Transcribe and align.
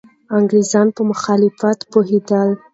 انګریزان 0.37 0.87
په 0.95 1.01
مخالفت 1.11 1.79
پوهېدل. 1.91 2.49